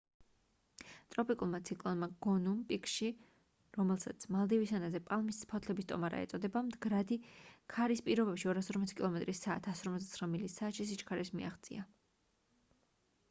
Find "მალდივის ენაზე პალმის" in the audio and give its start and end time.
4.35-5.41